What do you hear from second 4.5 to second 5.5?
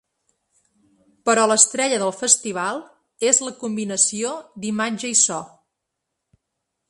d’imatge i so.